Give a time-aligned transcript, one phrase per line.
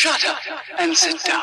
[0.00, 0.38] Shut up
[0.78, 1.42] and sit down.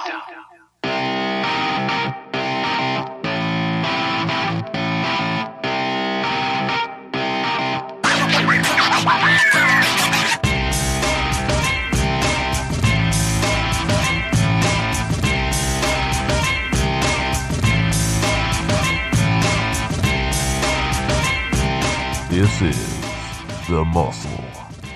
[22.32, 24.32] This is the Muscle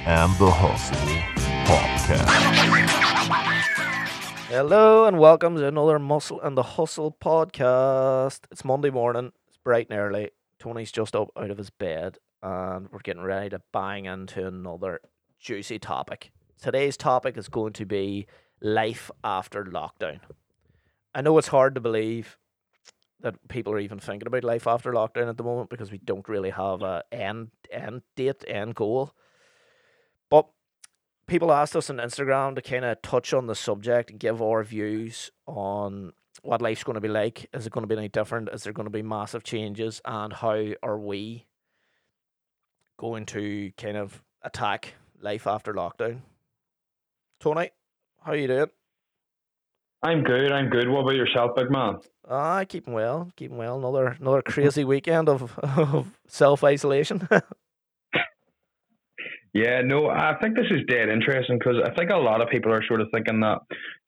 [0.07, 0.98] and the Hustle
[1.68, 3.00] podcast.
[4.52, 8.41] Hello and welcome to another Muscle and the Hustle podcast.
[8.51, 10.32] It's Monday morning, it's bright and early.
[10.60, 15.00] Tony's just up out of his bed and we're getting ready to bang into another
[15.39, 16.33] juicy topic.
[16.61, 18.27] Today's topic is going to be
[18.60, 20.19] life after lockdown.
[21.15, 22.38] I know it's hard to believe
[23.21, 26.27] that people are even thinking about life after lockdown at the moment because we don't
[26.27, 29.13] really have a end end date, end goal.
[31.31, 34.66] People asked us on Instagram to kind of touch on the subject and give our
[34.66, 37.49] views on what life's going to be like.
[37.53, 38.49] Is it going to be any different?
[38.51, 40.01] Is there going to be massive changes?
[40.03, 41.45] And how are we
[42.97, 46.19] going to kind of attack life after lockdown?
[47.39, 47.69] Tony,
[48.25, 48.71] how are you doing?
[50.03, 50.51] I'm good.
[50.51, 50.89] I'm good.
[50.89, 51.99] What about yourself, big man?
[52.29, 53.77] Ah, keeping well, keeping well.
[53.77, 57.29] Another another crazy weekend of, of self isolation.
[59.53, 62.71] Yeah, no, I think this is dead interesting because I think a lot of people
[62.71, 63.59] are sort of thinking that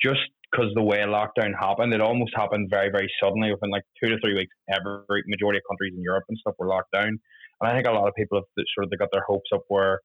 [0.02, 4.10] just because the way lockdown happened, it almost happened very, very suddenly within like two
[4.10, 4.56] to three weeks.
[4.70, 7.20] Every majority of countries in Europe and stuff were locked down, and
[7.62, 10.00] I think a lot of people have sort of they got their hopes up where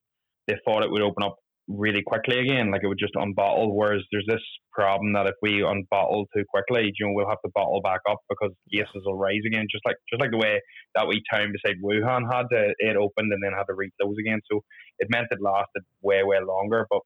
[0.48, 1.36] they thought it would open up
[1.69, 3.74] really quickly again, like it would just unbottle.
[3.74, 7.52] Whereas there's this problem that if we unbottle too quickly, you know, we'll have to
[7.55, 10.60] bottle back up because cases will rise again, just like just like the way
[10.94, 14.41] that wee town beside Wuhan had to it opened and then had to reclose again.
[14.50, 14.62] So
[14.98, 16.86] it meant it lasted way way longer.
[16.91, 17.00] But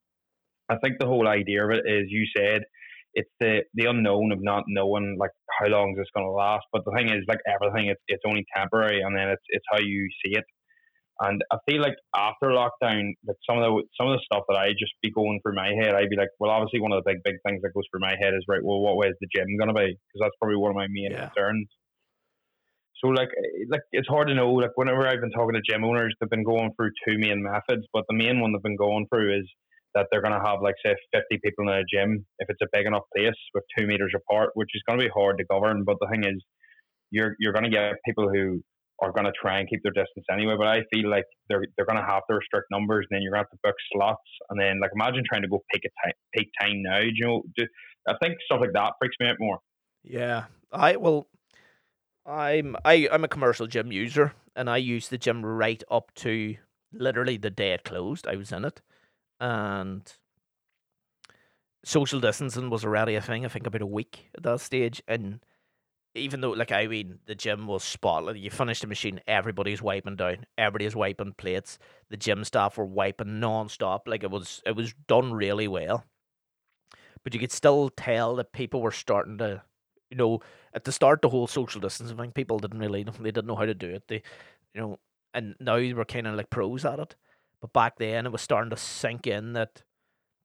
[0.71, 2.63] I think the whole idea of it is, you said,
[3.15, 6.65] it's the the unknown of not knowing like how long is this going to last.
[6.73, 9.81] But the thing is, like everything, it's it's only temporary, and then it's it's how
[9.81, 10.45] you see it.
[11.21, 14.57] And I feel like after lockdown, like some of the some of the stuff that
[14.59, 17.11] I just be going through my head, I'd be like, well, obviously one of the
[17.13, 18.65] big big things that goes through my head is right.
[18.65, 19.93] Well, what way is the gym going to be?
[19.95, 21.29] Because that's probably one of my main Yeah.
[21.31, 21.69] concerns.
[23.03, 24.51] So like eh, like it's hard to know.
[24.53, 27.87] Like whenever I've been talking to gym owners, they've been going through two main methods,
[27.93, 29.49] but the main one they've been going through is
[29.95, 32.69] that they're going to have like say 50 people in a gym if it's a
[32.73, 35.85] big enough place with two meters apart, which is going to be hard to govern.
[35.85, 36.43] But the thing is,
[37.11, 38.63] you're you're going to get people who
[39.03, 40.55] are going to try and keep their distance anyway.
[40.57, 43.33] But I feel like they're they're going to have to restrict numbers, and then you're
[43.33, 46.07] going to have to book slots, and then like imagine trying to go peak a
[46.07, 47.01] time peak time now.
[47.01, 47.43] You know,
[48.09, 49.59] I think stuff like that freaks me out more.
[50.05, 51.27] Yeah, I well,
[52.25, 56.57] I'm I I'm a commercial gym user, and I use the gym right up to
[56.93, 58.27] literally the day it closed.
[58.29, 58.81] I was in it,
[59.41, 60.11] and
[61.85, 63.45] social distancing was already a thing.
[63.45, 65.41] I think about a week at that stage, and
[66.15, 70.17] even though like I mean the gym was spotless, you finish the machine, everybody's wiping
[70.17, 71.79] down, everybody's wiping plates.
[72.11, 74.09] The gym staff were wiping non-stop.
[74.09, 76.05] Like it was it was done really well,
[77.25, 79.63] but you could still tell that people were starting to
[80.11, 80.41] you know,
[80.75, 83.57] at the start, the whole social distancing thing, people didn't really know, they didn't know
[83.57, 84.03] how to do it.
[84.09, 84.23] They,
[84.75, 84.99] you know,
[85.33, 87.17] and now we're kind of like pros at it.
[87.63, 89.83] But back then, it was starting to sink in that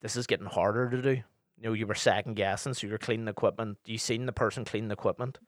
[0.00, 1.10] this is getting harder to do.
[1.10, 3.76] You know, you were second guessing, so you were cleaning equipment.
[3.84, 5.38] You seen the person cleaning the equipment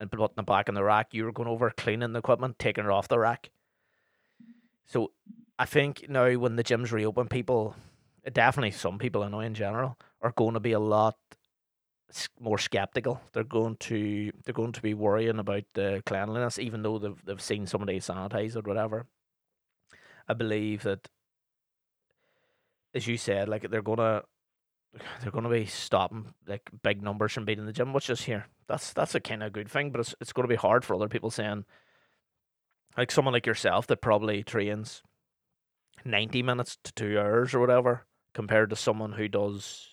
[0.00, 1.12] and putting it back in the rack.
[1.12, 3.50] You were going over cleaning the equipment, taking it off the rack.
[4.86, 5.12] So
[5.58, 7.74] I think now when the gyms reopen, people,
[8.32, 11.16] definitely some people I know in general, are going to be a lot
[12.40, 13.20] more skeptical.
[13.32, 17.40] They're going to they're going to be worrying about the cleanliness, even though they've they've
[17.40, 19.06] seen somebody sanitize or whatever.
[20.28, 21.08] I believe that,
[22.94, 24.22] as you said, like they're gonna
[25.20, 28.46] they're gonna be stopping like big numbers from in the gym, which is here.
[28.66, 31.08] That's that's a kind of good thing, but it's it's gonna be hard for other
[31.08, 31.64] people saying,
[32.96, 35.02] like someone like yourself that probably trains
[36.04, 39.88] ninety minutes to two hours or whatever, compared to someone who does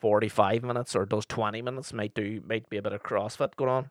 [0.00, 3.70] 45 minutes or does 20 minutes might do might be a bit of crossfit going
[3.70, 3.90] on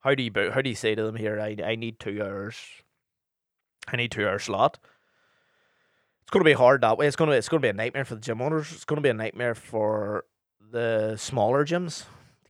[0.00, 2.56] how do you how do you say to them here i, I need two hours
[3.86, 4.78] i need two hour slot
[6.28, 7.72] it's going to be hard that way it's going to it's going to be a
[7.72, 10.24] nightmare for the gym owners it's going to be a nightmare for
[10.70, 12.04] the smaller gyms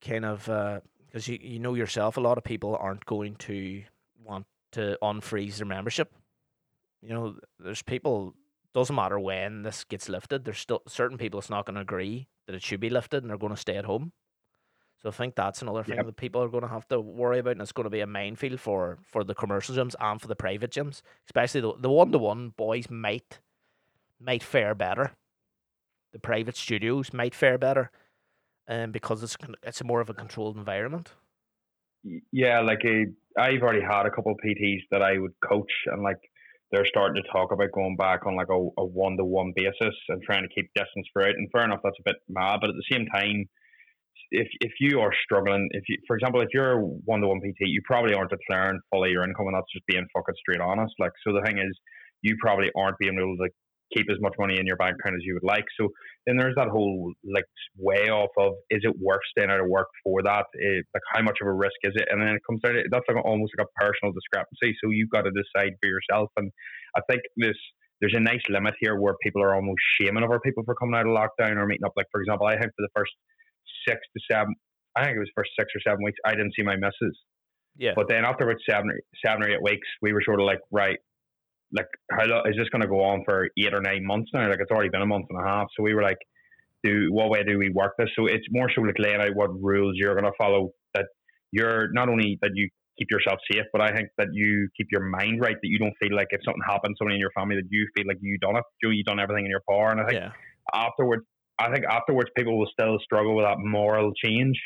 [0.04, 3.82] kind of uh, because you, you know yourself a lot of people aren't going to
[4.24, 6.12] want to unfreeze their membership
[7.02, 8.34] you know there's people
[8.74, 10.44] doesn't matter when this gets lifted.
[10.44, 13.30] There's still certain people it's not going to agree that it should be lifted, and
[13.30, 14.12] they're going to stay at home.
[15.02, 16.06] So I think that's another thing Yep.
[16.06, 18.06] that people are going to have to worry about, and it's going to be a
[18.06, 22.12] minefield for for the commercial gyms and for the private gyms, especially the the one
[22.12, 23.38] to one boys might
[24.20, 25.12] might fare better.
[26.12, 27.90] The private studios might fare better,
[28.68, 31.12] um, because it's it's more of a controlled environment.
[32.32, 33.06] Yeah, like a,
[33.38, 36.18] I've already had a couple of PTs that I would coach, and like
[36.70, 40.42] they're starting to talk about going back on like a, a one-to-one basis and trying
[40.42, 41.36] to keep distance for it.
[41.36, 43.48] And fair enough, that's a bit mad, but at the same time,
[44.30, 48.14] if if you are struggling, if you, for example, if you're one-to-one PT, you probably
[48.14, 50.94] aren't declaring fully your income, and that's just being fucking straight honest.
[50.98, 51.76] Like, so the thing is,
[52.22, 53.48] you probably aren't being able to
[53.94, 55.64] keep as much money in your bank account as you would like.
[55.80, 55.88] So
[56.26, 57.44] then there's that whole like
[57.76, 60.46] way off of is it worth staying out of work for that?
[60.60, 62.08] Eh, like how much of a risk is it?
[62.10, 64.76] And then it comes down to that's like almost like a personal discrepancy.
[64.82, 66.30] So you've got to decide for yourself.
[66.36, 66.50] And
[66.96, 67.56] I think this
[68.00, 71.06] there's a nice limit here where people are almost shaming other people for coming out
[71.06, 71.92] of lockdown or meeting up.
[71.96, 73.12] Like for example, I think for the first
[73.86, 74.54] six to seven,
[74.94, 77.16] I think it was first six or seven weeks, I didn't see my misses.
[77.76, 77.92] Yeah.
[77.94, 80.58] But then after about seven, or- seven or eight weeks, we were sort of like,
[80.70, 80.98] right,
[81.72, 84.48] like how long is this going to go on for eight or nine months now?
[84.48, 85.66] Like it's already been a month and a half.
[85.76, 86.18] So we were like,
[86.84, 88.08] do what way do we work this?
[88.16, 90.70] So it's more so like laying out what rules you're going to follow.
[90.94, 91.06] That
[91.52, 92.68] you're not only that you
[92.98, 95.56] keep yourself safe, but I think that you keep your mind right.
[95.60, 98.06] That you don't feel like if something happens, somebody in your family, that you feel
[98.06, 98.64] like you done it.
[98.82, 99.90] Joe, you done everything in your power.
[99.90, 100.32] And I think yeah.
[100.72, 101.24] afterwards,
[101.58, 104.56] I think afterwards people will still struggle with that moral change.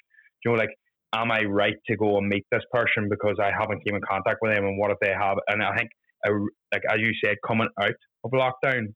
[0.45, 0.71] You know, like,
[1.15, 4.39] am I right to go and meet this person because I haven't came in contact
[4.43, 5.39] with them, and what if they have?
[5.49, 5.89] And I think,
[6.27, 6.33] uh,
[6.73, 8.87] like as you said, coming out of lockdown,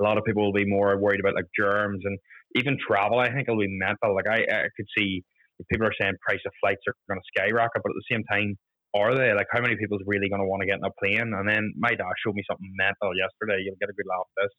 [0.00, 2.18] a lot of people will be more worried about like germs and
[2.56, 3.18] even travel.
[3.18, 4.14] I think it'll be mental.
[4.14, 5.22] Like I, I could see
[5.70, 8.56] people are saying price of flights are going to skyrocket, but at the same time,
[8.94, 9.32] are they?
[9.32, 11.34] Like how many people's really going to want to get in a plane?
[11.34, 13.62] And then my dad showed me something mental yesterday.
[13.62, 14.54] You'll get a good laugh at this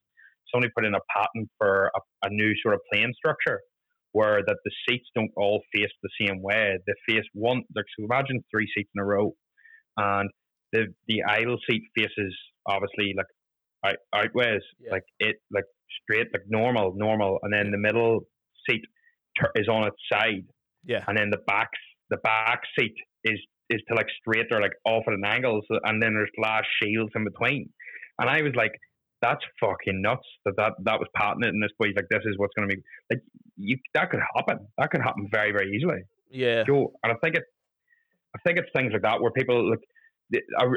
[0.54, 3.60] somebody put in a patent for a, a new sort of plane structure
[4.12, 6.78] where that the seats don't all face the same way.
[6.88, 9.34] They face one like so imagine three seats in a row
[9.98, 10.30] and
[10.76, 12.34] the the idle seat faces
[12.74, 13.32] obviously like
[13.88, 14.92] out, outways Yeah.
[14.96, 15.68] like it like
[16.02, 18.14] straight like normal normal and then the middle
[18.68, 18.84] seat
[19.62, 20.46] is on its side
[20.94, 21.04] Yeah.
[21.08, 21.70] and then the back
[22.10, 23.40] the back seat is
[23.70, 26.64] is to like straight or like off at an angle so, and then there's glass
[26.82, 27.70] shields in between
[28.20, 28.76] and I was like
[29.22, 32.54] that's fucking nuts that that, that was patented and this way like this is what's
[32.58, 32.82] going to be
[33.12, 33.22] like
[33.58, 36.64] you that could happen that could happen very very easily Yeah.
[36.68, 37.44] Joe, and I think it,
[38.36, 39.80] I think it's things like that where people like.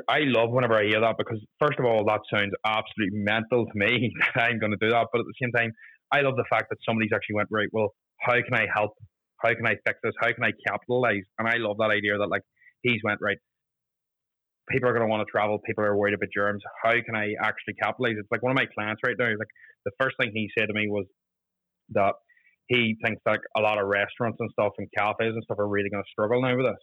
[0.09, 3.73] I, love whenever I hear that because first of all that sounds absolutely mental to
[3.75, 5.73] me I'm going to do that, but at the same time
[6.13, 7.69] I love the fact that somebody's actually went right.
[7.73, 8.93] Well, how can I help?
[9.43, 10.15] How can I fix this?
[10.21, 11.25] How can I capitalize?
[11.39, 12.43] And I love that idea that like
[12.83, 13.39] he's went right.
[14.71, 15.59] People are going to want to travel.
[15.65, 16.63] People are worried about germs.
[16.83, 18.17] How can I actually capitalize?
[18.19, 19.29] It's like one of my clients right now.
[19.29, 19.53] Like
[19.85, 21.07] the first thing he said to me was
[21.91, 22.15] that
[22.69, 25.89] he thinks like a lot of restaurants and stuff and cafes and stuff are really
[25.89, 26.83] going to struggle now with this.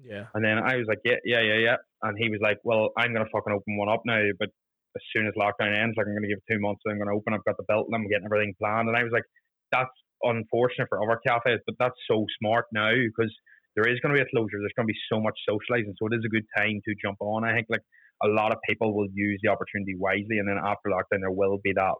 [0.00, 0.24] Yeah.
[0.34, 1.76] And then I was like, yeah, yeah, yeah, yeah.
[2.02, 4.48] And he was like, well, I'm going to fucking open one up now, but
[4.96, 6.98] as soon as lockdown ends, like I'm going to give it two months, and I'm
[6.98, 7.34] going to open.
[7.34, 8.88] I've got the belt and I'm getting everything planned.
[8.88, 9.24] And I was like,
[9.70, 9.92] that's
[10.22, 13.32] unfortunate for other cafes, but that's so smart now because
[13.74, 14.60] there is going to be a closure.
[14.60, 17.18] There's going to be so much socializing, so it is a good time to jump
[17.20, 17.44] on.
[17.44, 17.84] I think like
[18.22, 21.58] a lot of people will use the opportunity wisely, and then after lockdown, there will
[21.62, 21.96] be that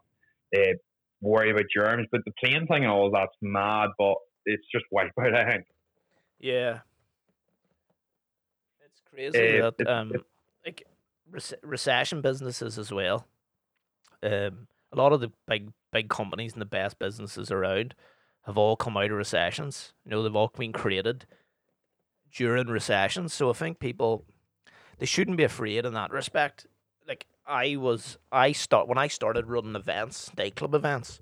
[0.55, 0.73] uh,
[1.21, 2.07] worry about germs.
[2.11, 5.35] But the plane thing and all that's mad, but it's just wipeout.
[5.35, 5.65] I think.
[6.39, 6.79] Yeah.
[9.13, 10.11] Crazy Uh, that it- um
[10.65, 10.83] like
[11.29, 13.27] rec- recession businesses as well.
[14.21, 17.95] Um a lot of the big big companies and the best businesses around
[18.45, 19.93] have all come out of recessions.
[20.05, 21.25] You know, they've all been created
[22.35, 23.33] during recessions.
[23.33, 24.25] So I think people
[24.99, 26.67] they shouldn't be afraid in that respect.
[27.07, 31.19] Like I was I start when I started running events, nightclub events,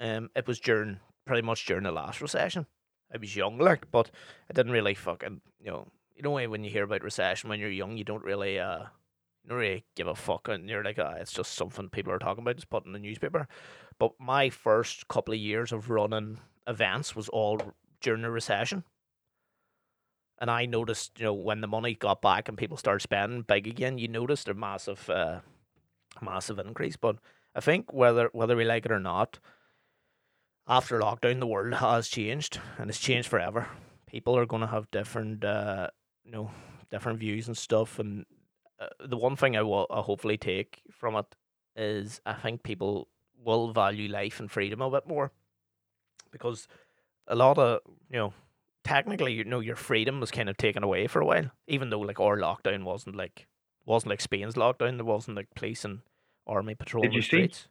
[0.00, 2.66] um it was during pretty much during the last recession.
[3.12, 4.10] I was young, like, but
[4.50, 5.88] I didn't really fucking, you know,
[6.18, 8.80] you know, when you hear about recession when you're young, you don't really, uh,
[9.44, 12.18] you don't really give a fuck, and you're like, ah, it's just something people are
[12.18, 13.46] talking about, just put in the newspaper.
[14.00, 17.60] But my first couple of years of running events was all
[18.00, 18.82] during the recession,
[20.40, 23.68] and I noticed, you know, when the money got back and people started spending big
[23.68, 25.40] again, you noticed a massive, uh,
[26.20, 26.96] massive increase.
[26.96, 27.18] But
[27.54, 29.38] I think whether whether we like it or not,
[30.66, 33.68] after lockdown, the world has changed and it's changed forever.
[34.06, 35.88] People are going to have different, uh,
[36.28, 36.50] you know,
[36.90, 37.98] different views and stuff.
[37.98, 38.26] And
[38.78, 41.34] uh, the one thing I will I hopefully take from it
[41.74, 43.08] is I think people
[43.42, 45.32] will value life and freedom a bit more
[46.30, 46.68] because
[47.26, 47.80] a lot of
[48.10, 48.32] you know
[48.84, 52.00] technically you know your freedom was kind of taken away for a while even though
[52.00, 53.46] like our lockdown wasn't like
[53.86, 56.00] wasn't like Spain's lockdown there wasn't like police and
[56.48, 57.28] army patrolling you the see?
[57.28, 57.68] streets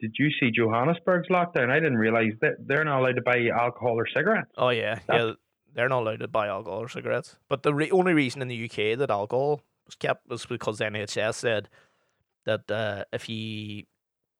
[0.00, 1.70] Did you see Johannesburg's lockdown?
[1.70, 4.50] I didn't realize that they're not allowed to buy alcohol or cigarettes.
[4.58, 5.32] Oh yeah, yeah.
[5.76, 7.36] They're not allowed to buy alcohol or cigarettes.
[7.50, 10.86] But the re- only reason in the UK that alcohol was kept was because the
[10.86, 11.68] NHS said
[12.46, 13.84] that uh, if you, you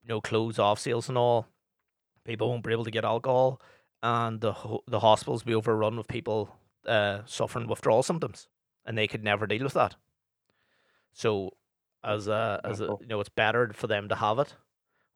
[0.08, 1.46] know, close off sales and all,
[2.24, 3.60] people won't be able to get alcohol,
[4.02, 8.48] and the ho- the hospitals be overrun with people uh, suffering withdrawal symptoms,
[8.86, 9.94] and they could never deal with that.
[11.12, 11.50] So,
[12.02, 14.54] as a as a, you know, it's better for them to have it,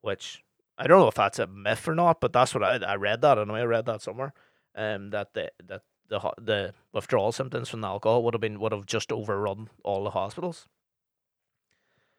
[0.02, 0.44] which
[0.76, 3.22] I don't know if that's a myth or not, but that's what I I read
[3.22, 3.38] that.
[3.38, 4.34] I know I read that somewhere.
[4.74, 8.72] Um, that the that the the withdrawal symptoms from the alcohol would have been would
[8.72, 10.68] have just overrun all the hospitals.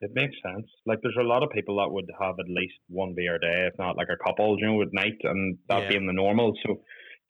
[0.02, 0.66] It makes sense.
[0.88, 3.68] Like, there's a lot of people that would have at least one beer a day,
[3.68, 5.88] if not like a couple, you know, at night, and that Yeah.
[5.88, 6.54] being the normal.
[6.66, 6.82] So,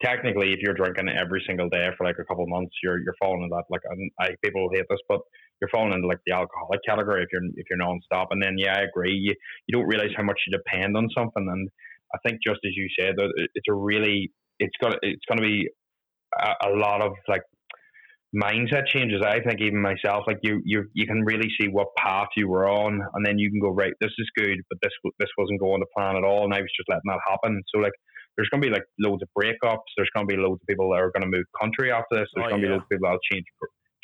[0.02, 3.42] technically, if you're drinking every single day for like a couple months, you're you're falling
[3.42, 3.64] into that.
[3.68, 5.20] Like, and I people hate this, but
[5.60, 8.28] you're falling into like the alcoholic category if you're if you're non-stop.
[8.30, 9.12] And then, yeah, I agree.
[9.12, 9.34] You
[9.66, 11.68] you don't realize how much you depend on something, and
[12.14, 13.16] I think just as you said,
[13.54, 15.68] it's a really it's got it's going to be
[16.40, 17.42] a, a lot of like
[18.34, 19.20] mindset changes.
[19.24, 22.68] I think even myself, like you, you, you can really see what path you were
[22.68, 23.92] on, and then you can go right.
[24.00, 26.70] This is good, but this this wasn't going to plan at all, and I was
[26.76, 27.62] just letting that happen.
[27.74, 27.92] So like,
[28.36, 29.84] there's going to be like loads of breakups.
[29.96, 32.28] There's going to be loads of people that are going to move country after this.
[32.34, 33.44] There's Oh, going to be loads of people that'll change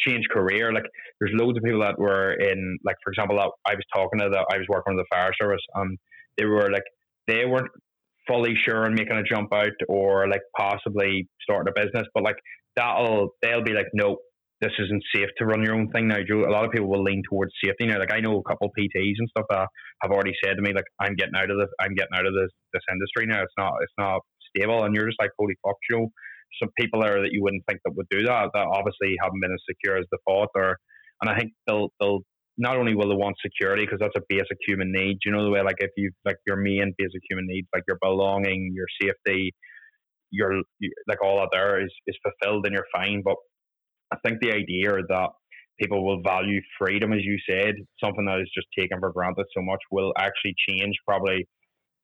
[0.00, 0.72] change career.
[0.72, 0.84] Like
[1.20, 4.28] there's loads of people that were in like for example, that I was talking to
[4.30, 5.98] that I was working with the fire service, and
[6.36, 6.84] they were like
[7.26, 7.70] they weren't
[8.28, 12.36] fully sure on making a jump out or like possibly starting a business, but like
[12.76, 14.18] that'll they'll be like, no,
[14.60, 16.18] this isn't safe to run your own thing now.
[16.18, 17.98] A lot of people will lean towards safety now.
[17.98, 19.68] Like I know a couple PTs and stuff that
[20.02, 21.68] have already said to me, like, I'm getting out of this.
[21.80, 23.42] I'm getting out of this this industry now.
[23.42, 24.20] It's not it's not
[24.54, 25.76] stable, and you're just like, holy fuck.
[26.60, 28.48] Some people there that you wouldn't think that would do that.
[28.54, 30.76] That obviously haven't been as secure as they thought, or
[31.22, 32.22] and I think they'll they'll
[32.58, 35.18] not only will they want security because that's a basic human need.
[35.24, 37.98] You know the way like if you like your main basic human needs like your
[38.02, 39.54] belonging, your safety,
[40.30, 40.60] your
[41.06, 43.22] like all that there is is fulfilled and you're fine.
[43.24, 43.36] But
[44.12, 45.28] I think the idea that
[45.80, 49.62] people will value freedom, as you said, something that is just taken for granted so
[49.62, 51.46] much, will actually change probably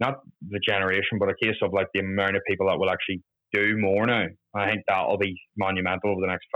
[0.01, 0.15] not
[0.49, 3.21] the generation, but a case of like the amount of people that will actually
[3.53, 4.27] do more now.
[4.55, 6.47] I think that'll be monumental over the next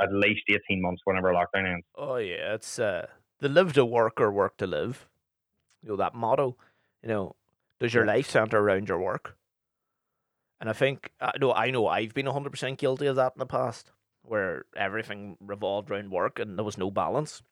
[0.00, 1.86] at least eighteen months, whenever lockdown ends.
[1.96, 3.06] Oh yeah, it's uh
[3.40, 5.08] the live to work or work to live.
[5.82, 6.56] You know that motto.
[7.02, 7.36] You know,
[7.78, 9.36] does your life center around your work?
[10.60, 13.32] And I think uh, I know I know I've been hundred percent guilty of that
[13.36, 13.92] in the past,
[14.22, 17.42] where everything revolved around work and there was no balance.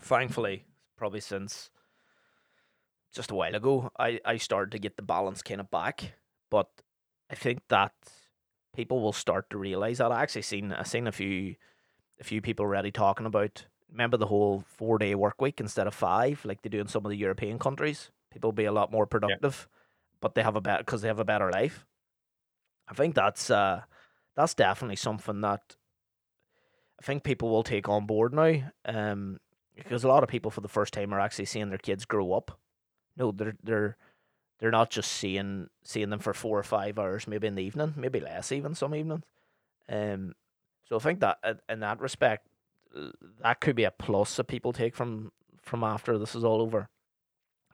[0.00, 0.64] Thankfully,
[0.96, 1.70] probably since
[3.12, 6.12] just a while ago, I I started to get the balance kind of back.
[6.50, 6.68] But
[7.28, 7.92] I think that
[8.74, 10.12] people will start to realize that.
[10.12, 11.56] I actually seen I seen a few
[12.20, 15.94] a few people already talking about remember the whole four day work week instead of
[15.94, 18.10] five, like they do in some of the European countries.
[18.32, 19.68] People be a lot more productive,
[20.20, 21.86] but they have a better because they have a better life.
[22.88, 23.82] I think that's uh
[24.34, 25.76] that's definitely something that
[27.00, 28.70] I think people will take on board now.
[28.84, 29.38] Um,
[29.74, 32.32] because a lot of people for the first time are actually seeing their kids grow
[32.32, 32.58] up.
[33.16, 33.96] No, they're they're
[34.58, 37.94] they're not just seeing seeing them for four or five hours, maybe in the evening,
[37.96, 39.24] maybe less even some evenings.
[39.88, 40.34] Um,
[40.84, 41.38] so I think that
[41.68, 42.46] in that respect,
[43.42, 46.88] that could be a plus that people take from from after this is all over.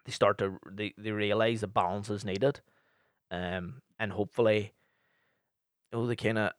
[0.04, 2.60] They start to they, they realize the balance is needed,
[3.30, 4.72] um, and hopefully,
[5.92, 6.52] oh, they kind of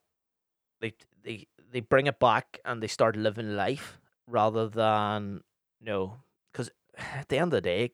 [0.80, 0.94] they
[1.24, 5.42] they they bring it back and they start living life rather than
[5.80, 6.18] you know
[6.52, 7.92] because at the end of the day,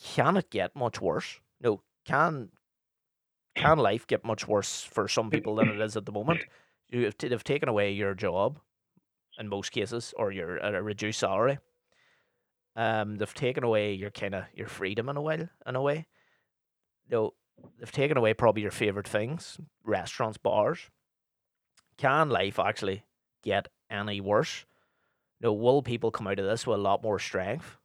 [0.00, 1.40] can it get much worse?
[1.62, 2.50] No, can
[3.54, 6.44] can life get much worse for some people than it is at the moment?
[6.90, 8.58] You have t- they've taken away your job
[9.40, 11.58] in most cases, or your at a reduced salary.
[12.76, 15.48] Um, they've taken away your kind of your freedom in a way.
[15.66, 16.06] In a way,
[17.10, 17.34] no,
[17.78, 20.78] they've taken away probably your favorite things, restaurants, bars.
[21.96, 23.04] Can life actually
[23.42, 24.64] get any worse?
[25.40, 27.78] No, will people come out of this with a lot more strength?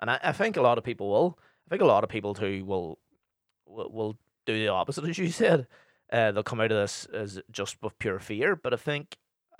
[0.00, 1.38] And I, I think a lot of people will.
[1.66, 2.98] I think a lot of people too will
[3.66, 5.66] will, will do the opposite, as you said.
[6.10, 8.56] Uh, they'll come out of this as just with pure fear.
[8.56, 9.16] But I think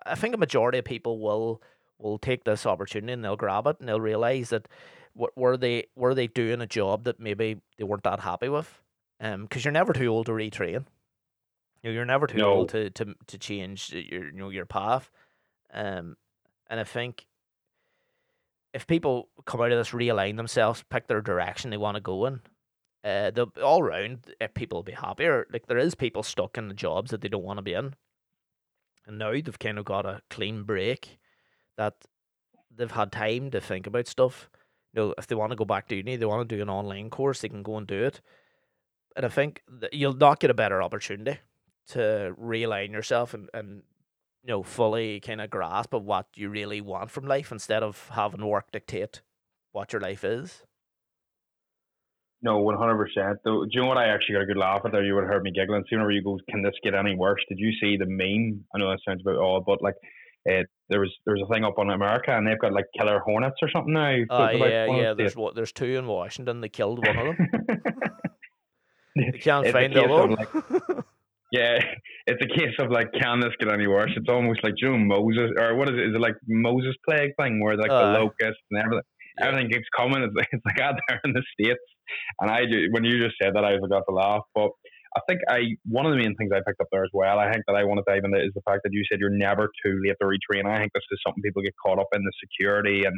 [0.06, 1.62] I think a majority of people will
[1.98, 4.66] will take this opportunity and they'll grab it and they'll realize that
[5.14, 8.80] what were they were they doing a job that maybe they weren't that happy with.
[9.20, 10.84] Um, because you're never too old to retrain.
[11.82, 12.52] You know, you're never too No.
[12.52, 15.10] old to, to to change your you know your path.
[15.72, 16.16] Um,
[16.68, 17.26] and I think
[18.72, 22.24] if people come out of this, realign themselves, pick their direction they want to go
[22.26, 22.40] in,
[23.04, 25.46] uh, they'll all round uh, people will be happier.
[25.52, 27.94] Like there is people stuck in the jobs that they don't want to be in,
[29.06, 31.18] and now they've kind of got a clean break,
[31.76, 31.94] that
[32.74, 34.50] they've had time to think about stuff.
[34.92, 36.70] You know, if they want to go back to uni, they want to do an
[36.70, 38.20] online course, they can go and do it.
[39.16, 41.38] And I think you'll not get a better opportunity
[41.88, 43.82] to realign yourself and, and
[44.42, 48.08] you know fully kind of grasp of what you really want from life instead of
[48.12, 49.20] having work dictate
[49.72, 50.62] what your life is.
[52.44, 53.38] No, one hundred percent.
[53.44, 53.98] Do you know what?
[53.98, 55.04] I actually got a good laugh at there.
[55.04, 55.84] You would have heard me giggling.
[55.88, 58.64] See, whenever you go, "Can this get any worse?" Did you see the meme?
[58.74, 59.94] I know that sounds a bit odd, but like,
[60.50, 63.20] uh, there was there was a thing up on America, and they've got like killer
[63.20, 64.16] hornets or something now.
[64.28, 65.08] Uh, yeah, yeah.
[65.10, 65.54] the There's what?
[65.54, 66.60] There's two in Washington.
[66.60, 67.48] They killed one of them.
[69.42, 70.48] Can't It's find the other like,
[71.52, 71.78] Yeah,
[72.26, 74.10] it's a case of like, can this get any worse?
[74.16, 76.08] It's almost like you know Moses, or what is it?
[76.08, 78.12] Is it like Moses plague thing where like Aye.
[78.14, 79.02] the locusts and everything,
[79.38, 79.46] Yeah.
[79.48, 80.22] everything keeps coming.
[80.22, 81.78] It's like it's like out there in the states.
[82.40, 84.42] And I, ju- when you just said that, I got to laugh.
[84.54, 84.70] But
[85.16, 87.38] I think I one of the main things I picked up there as well.
[87.38, 89.30] I think that I want to dive into is the fact that you said you're
[89.30, 90.64] never too late to retrain.
[90.66, 93.14] I think this is something people get caught up in the security and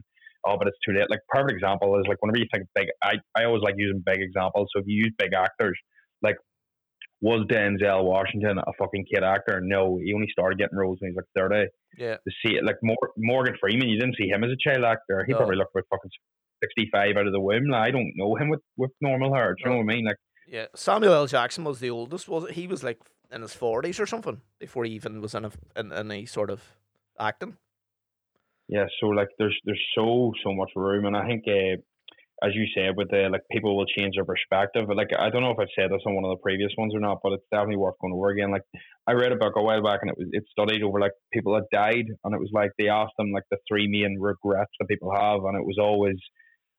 [0.47, 1.09] oh, but it's too late.
[1.09, 4.19] Like perfect example is like whenever you think big, I I always like using big
[4.21, 4.69] examples.
[4.75, 5.79] So if you use big actors,
[6.23, 6.37] like
[7.21, 9.61] was Denzel Washington a fucking kid actor?
[9.63, 11.69] No, he only started getting roles when he was like thirty.
[11.97, 12.17] Yeah.
[12.17, 15.25] To see it, like Mor- Morgan Freeman, you didn't see him as a child actor.
[15.27, 15.39] He No.
[15.39, 16.11] probably looked about fucking
[16.65, 17.69] sixty-five out of the womb.
[17.69, 19.55] Like, I don't know him with, with normal hair.
[19.55, 20.05] Do you know what I mean?
[20.07, 20.17] Like,
[20.49, 21.27] Yeah, Samuel L.
[21.27, 22.29] Jackson was the oldest.
[22.29, 22.53] Was it?
[22.53, 22.99] He was like
[23.33, 26.51] in his forties or something before he even was in a in, in any sort
[26.51, 26.63] of
[27.19, 27.57] acting.
[28.69, 28.87] yeah.
[29.01, 31.45] So like, there's there's so so much room, and I think.
[31.49, 31.83] Uh,
[32.43, 34.85] as you said, with the like people will change their perspective.
[34.87, 36.93] But like I don't know if I've said this on one of the previous ones
[36.95, 38.51] or not, but it's definitely worth going over again.
[38.51, 38.67] Like
[39.07, 41.55] I read a book a while back, and it was it studied over like people
[41.55, 44.89] that died, and it was like they asked them like the three main regrets that
[44.89, 46.17] people have, and it was always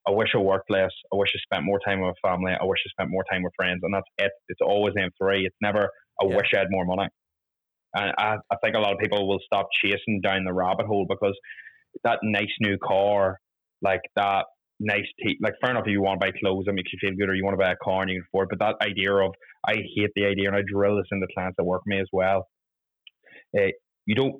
[0.06, 2.80] I wish I worked less, I wish I spent more time with family, I wish
[2.86, 4.32] I spent more time with friends, and that's it.
[4.48, 5.46] It's always them three.
[5.46, 6.36] It's never I Yeah.
[6.36, 7.08] wish I had more money.
[7.94, 11.06] And I, I think a lot of people will stop chasing down the rabbit hole
[11.08, 11.36] because
[12.04, 13.38] that nice new car,
[13.82, 14.46] like that
[14.78, 15.06] nice
[15.42, 17.34] like fair enough if you want to buy clothes that makes you feel good or
[17.34, 19.32] you want to buy a car and you can afford it, but that idea of
[19.66, 22.08] I hate the idea and I drill this into clients that work with me as
[22.12, 22.46] well.
[23.56, 23.68] Uh,
[24.04, 24.34] you don't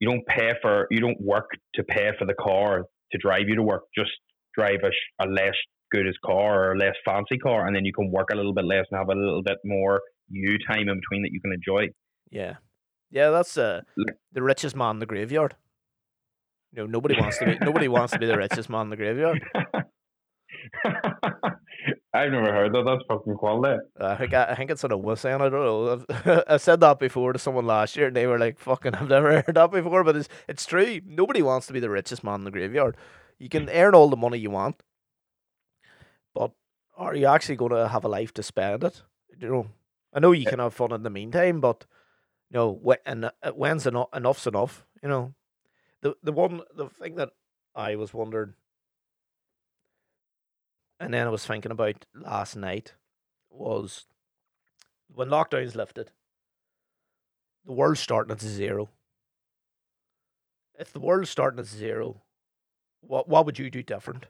[0.00, 3.56] you don't pay for you don't work to pay for the car to drive you
[3.56, 3.84] to work.
[3.96, 4.10] Just
[4.54, 5.54] drive a, a less
[5.90, 8.54] good as car or a less fancy car, and then you can work a little
[8.54, 10.00] bit less and have a little bit more
[10.30, 11.88] you time in between that you can enjoy.
[12.30, 12.56] Yeah,
[13.10, 13.30] yeah.
[13.30, 13.82] That's uh,
[14.32, 15.56] the richest man in the graveyard.
[16.72, 18.96] You know, nobody wants to be nobody wants to be the richest man in the
[18.96, 19.42] graveyard.
[22.14, 22.84] I've never heard that.
[22.84, 23.78] That's fucking quality.
[24.00, 25.40] I think I, I think it's an Owen saying.
[25.40, 26.04] I don't know.
[26.08, 29.08] I've, I said that before to someone last year, and they were like, "Fucking, I've
[29.08, 31.00] never heard that before." But it's it's true.
[31.06, 32.96] Nobody wants to be the richest man in the graveyard.
[33.38, 34.82] You can earn all the money you want,
[36.34, 36.52] but
[36.96, 39.02] are you actually going to have a life to spend it?
[39.38, 39.66] You know,
[40.12, 41.86] I know you can have fun in the meantime, but
[42.50, 44.08] you know, when and uh, when's enough?
[44.12, 44.84] Enough's enough.
[45.02, 45.34] You know,
[46.02, 47.30] the the one the thing that
[47.74, 48.54] I was wondering,
[50.98, 52.94] and then I was thinking about last night
[53.50, 54.06] was
[55.14, 56.10] when lockdown's lifted,
[57.64, 58.88] the world's starting at zero.
[60.78, 62.22] If the world's starting at zero,
[63.00, 64.26] what what would you do different?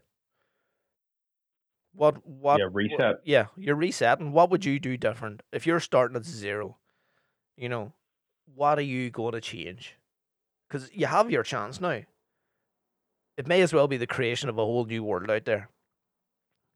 [1.92, 2.58] What what?
[2.58, 3.20] Yeah, what- reset.
[3.24, 4.32] yeah, you're resetting.
[4.32, 4.70] What would mm-hmm.
[4.72, 6.76] you do different if you're starting at zero?
[7.56, 7.92] You know,
[8.54, 9.96] what are you going to change?
[10.68, 12.02] Because you have your chance now.
[13.36, 15.70] It may as well be the creation of a whole new world out there.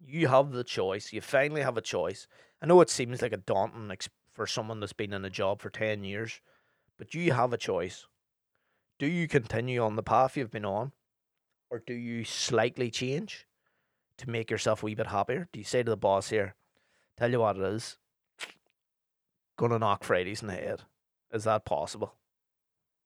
[0.05, 1.13] You have the choice.
[1.13, 2.27] You finally have a choice.
[2.61, 5.61] I know it seems like a daunting ex- for someone that's been in a job
[5.61, 6.41] for 10 years,
[6.99, 8.07] but you have a choice.
[8.99, 10.93] Do you continue on the path you've been on,
[11.73, 13.47] or do you slightly change
[14.19, 15.49] to make yourself a wee bit happier?
[15.55, 16.55] Do you say to the boss here,
[17.17, 17.97] tell you what it is,
[19.57, 20.83] gonna knock Fridays in the head?
[21.33, 22.15] Is that possible?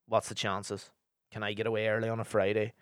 [0.09, 0.90] What's the chances?
[1.31, 2.72] Can I get away early on a Friday?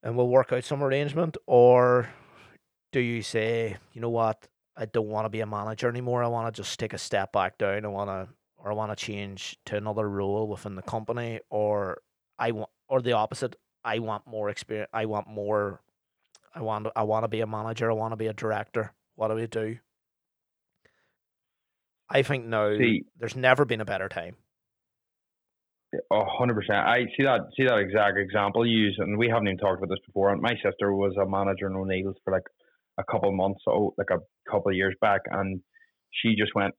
[0.00, 2.08] And we'll work out some arrangement, or
[2.92, 6.22] do you say, you know what, I don't want to be a manager anymore.
[6.22, 7.84] I want to just take a step back down.
[7.84, 8.28] I want to,
[8.58, 11.98] or I want to change to another role within the company, or
[12.38, 13.56] I want, or the opposite.
[13.86, 14.90] I want more experience.
[14.92, 15.80] I want more.
[16.54, 16.88] I want.
[16.96, 17.90] I want to be a manager.
[17.90, 18.92] I want to be a director.
[19.14, 19.78] What do we do?
[22.10, 24.36] I think now See- there's never been a better time.
[26.12, 26.78] A hundred percent.
[26.78, 29.88] I see that see that exact example you use, and we haven't even talked about
[29.88, 30.30] this before.
[30.32, 32.42] And my sister was a manager in O'Neill's for like
[32.98, 34.18] a couple of months, so like a
[34.50, 35.60] couple of years back, and
[36.10, 36.74] she just went,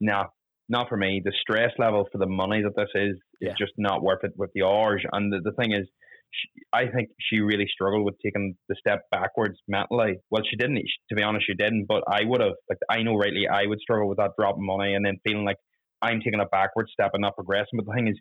[0.00, 0.26] "Nah,
[0.68, 1.20] not for me.
[1.24, 3.50] The stress level for the money that this is Yeah.
[3.52, 5.88] is just not worth it with the hours." And the, the thing is,
[6.34, 10.18] she, I think she really struggled with taking the step backwards mentally.
[10.30, 10.82] Well, she didn't.
[11.08, 11.86] To be honest, she didn't.
[11.88, 12.54] But I would have.
[12.68, 15.56] Like I know rightly, I would struggle with that drop money, and then feeling like
[16.02, 17.78] I'm taking a backward step and not progressing.
[17.78, 18.18] But the thing is,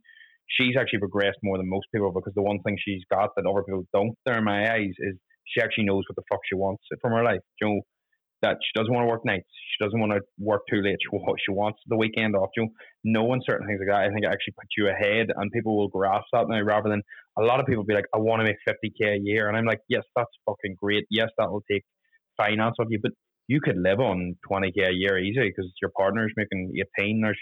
[0.47, 3.63] she's actually progressed more than most people because the one thing she's got that other
[3.63, 5.15] people don't, there in my eyes, is
[5.47, 7.41] she actually knows what the fuck she wants from her life.
[7.61, 7.81] You know,
[8.43, 9.47] that she doesn't want to work nights.
[9.71, 10.97] She doesn't want to work too late.
[11.01, 12.49] She, she wants the weekend off.
[12.55, 12.69] You know,
[13.03, 15.87] knowing certain things like that, I think it actually puts you ahead and people will
[15.87, 17.01] grasp that now rather than
[17.37, 19.47] a lot of people be like, I want to make 50k a year.
[19.47, 21.05] And I'm like, yes, that's fucking great.
[21.09, 21.83] Yes, that will take
[22.37, 23.11] finance of you, but
[23.47, 27.21] you could live on 20k a year easily because your partner's making 18.
[27.21, 27.39] There's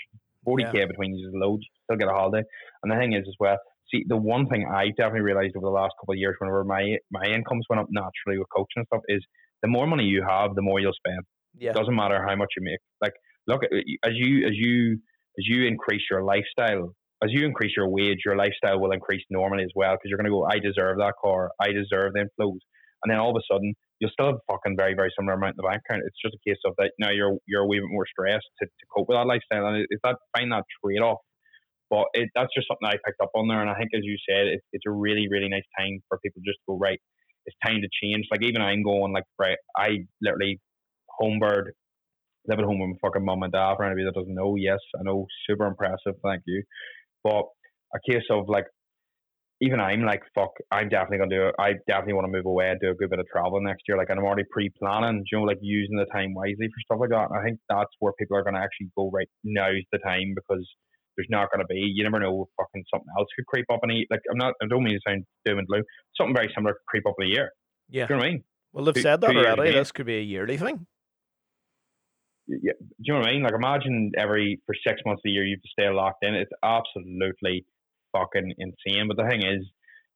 [0.48, 0.86] 40k Yeah.
[0.88, 1.64] between you, loads.
[1.64, 2.44] You still get a holiday.
[2.84, 3.58] And the thing is, as well,
[3.94, 6.98] see, the one thing I definitely realized over the last couple of years, whenever my
[7.12, 9.24] my incomes went up naturally with coaching and stuff, is
[9.62, 11.20] the more money you have, the more you'll spend.
[11.58, 11.72] Yeah.
[11.72, 12.80] It doesn't matter how much you make.
[13.02, 13.14] Like,
[13.48, 14.94] look, as you as you
[15.38, 19.64] as you increase your lifestyle, as you increase your wage, your lifestyle will increase normally
[19.64, 22.62] as well because you're going to go, I deserve that car, I deserve the inflows,
[23.04, 25.62] and then all of a sudden you'll still have fucking very very similar amount in
[25.62, 26.04] the bank account.
[26.06, 28.66] It's just a case of that now you're you're a wee bit more stressed to,
[28.66, 31.20] to cope with that lifestyle, and it's that find that trade off.
[31.90, 34.18] But it, that's just something I picked up on there, and I think as you
[34.28, 37.00] said, it, it's a really really nice time for people just to go right.
[37.46, 38.26] It's time to change.
[38.32, 39.58] Like even I'm going like right.
[39.78, 40.60] I literally
[41.22, 41.74] homebird
[42.48, 43.76] live at home with my fucking mum and dad.
[43.78, 46.16] For anybody that doesn't know, yes, I know, super impressive.
[46.24, 46.64] Thank you.
[47.24, 47.46] But
[47.94, 48.66] a case of like,
[49.62, 51.56] even I'm like, fuck, I'm definitely gonna do it.
[51.60, 53.98] I definitely want to move away and do a good bit of traveling next year.
[53.98, 57.12] Like, and I'm already pre-planning, you know, like using the time wisely for stuff like
[57.12, 57.30] that.
[57.30, 59.12] And I think that's where people are gonna actually go.
[59.14, 60.66] Right now's the time because
[61.16, 61.92] there's not gonna be.
[61.94, 62.48] You never know.
[62.58, 64.22] Fucking something else could creep up in a like.
[64.32, 64.54] I'm not.
[64.64, 65.84] I don't mean to sound doom and gloom.
[66.18, 67.52] Something very similar could creep up in a year.
[67.90, 68.08] Yeah.
[68.08, 68.44] Do you know what I mean?
[68.74, 69.72] Well, they've two- said that already.
[69.74, 70.88] This could be a yearly thing.
[72.48, 73.44] Yeah, do you know what I mean?
[73.44, 76.34] Like, imagine every for six months of the year you have to stay locked in.
[76.34, 77.66] It's absolutely
[78.12, 79.08] fucking insane.
[79.08, 79.66] But the thing is,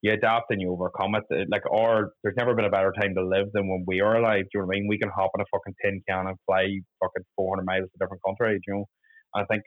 [0.02, 1.48] you adapt and you overcome it.
[1.50, 4.44] Like, or there's never been a better time to live than when we are alive.
[4.44, 4.88] Do you know what I mean?
[4.88, 6.66] We can hop in a fucking tin can and fly
[7.02, 8.62] fucking 400 miles to different countries.
[8.68, 8.86] You know,
[9.34, 9.64] and I think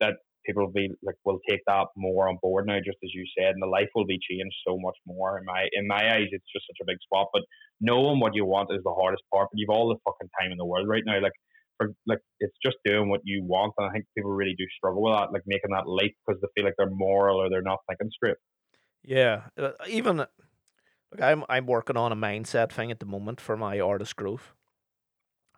[0.00, 0.14] that
[0.46, 3.54] people will be like will take that more on board now, just as you said,
[3.54, 5.38] and the life will be changed so much more.
[5.38, 7.28] In my in my eyes, it's just such a big spot.
[7.32, 7.42] But
[7.80, 9.48] knowing what you want is the hardest part.
[9.50, 11.20] But you've all the fucking time in the world right now.
[11.20, 11.34] Like
[11.78, 15.02] for like it's just doing what you want, and I think people really do struggle
[15.02, 17.78] with that, like making that leap because they feel like they're moral or they're not
[17.88, 18.36] thinking straight.
[19.04, 20.30] Yeah, uh, even look,
[21.20, 24.54] I'm I'm working on a mindset thing at the moment for my artist growth.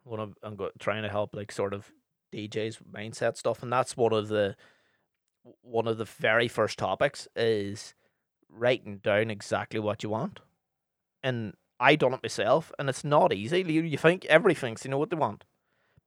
[0.02, 1.90] One of I'm go, trying to help like sort of
[2.34, 4.56] DJs mindset stuff, and that's one of the
[5.62, 7.94] one of the very first topics is
[8.48, 10.40] writing down exactly what you want.
[11.22, 13.62] And I done it myself, and it's not easy.
[13.62, 15.44] You, you think everything's you know what they want.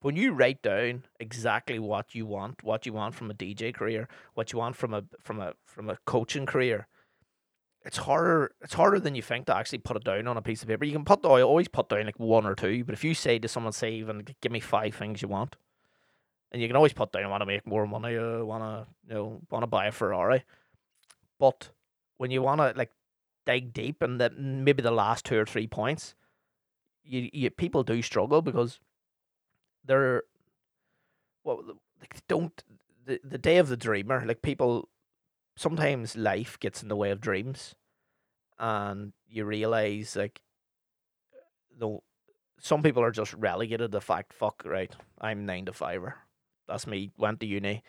[0.02, 4.08] When you write down exactly what you want, what you want from a DJ career,
[4.36, 6.88] what you want from a from a from a coaching career,
[7.84, 10.62] it's harder it's harder than you think to actually put it down on a piece
[10.62, 10.86] of paper.
[10.86, 13.40] You can put I always put down like one or two, but if you say
[13.40, 15.56] to someone, say even give me five things you want,
[16.52, 18.88] and you can always put down I want to make more money, uh, want to
[19.08, 20.44] you know want to buy a Ferrari,
[21.40, 21.70] but
[22.18, 22.92] when you want to like
[23.46, 26.14] dig deep and that maybe the last two or three points,
[27.04, 28.80] you, you people do struggle because
[29.88, 30.24] they're
[31.44, 31.62] well
[32.00, 32.64] like don't
[33.06, 34.90] the the day of the dreamer like people
[35.56, 37.76] sometimes life gets in the way of dreams
[38.60, 40.42] and you realize like
[41.78, 42.04] though
[42.60, 46.16] some people are just relegated to the fact fuck right i'm nine to fiver.
[46.68, 47.84] That's me went to uni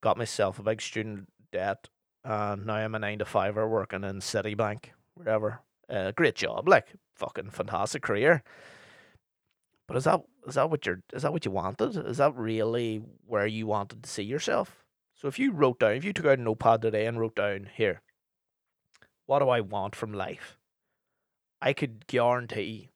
[0.00, 1.88] got myself a big student debt
[2.24, 5.60] and now i'm a nine to fiver working in citibank wherever.
[5.88, 8.42] Uh, great job like fucking fantastic career
[9.88, 13.02] but is that is that what you're is that what you wanted is that really
[13.26, 14.84] where you wanted to see yourself
[15.18, 17.70] so if you wrote down, if you took out a notepad today and wrote down
[17.74, 18.02] here,
[19.26, 20.56] what do I want from life?
[21.60, 22.90] I could guarantee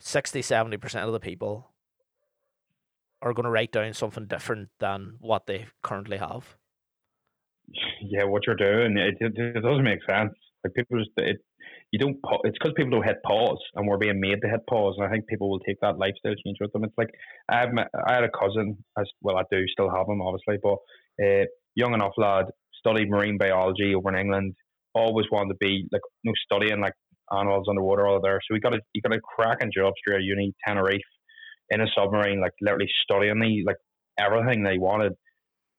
[0.00, 1.70] 60, 70% of the people
[3.22, 6.56] are going to write down something different than what they currently have.
[8.02, 10.32] Yeah, what you're doing, it, it, it doesn't make sense.
[10.64, 11.36] Like people just, it,
[11.92, 12.20] you don't.
[12.22, 14.94] pa- It's because people don't hit pause, and we're being made to hit pause.
[14.98, 16.84] And I think people will take that lifestyle change with them.
[16.84, 17.10] It's like
[17.50, 20.58] I have, my, I had a cousin, as well, I do still have him, obviously,
[20.62, 20.78] but
[21.24, 22.46] uh, young enough lad,
[22.78, 24.54] studied marine biology over in England.
[24.94, 26.94] Always wanted to be like, you know, studying like
[27.32, 28.40] animals underwater, all there.
[28.48, 31.00] So he got a he got a cracking job straight out uni, Tenerife,
[31.70, 33.76] in a submarine, like literally studying the like
[34.18, 35.12] everything they wanted.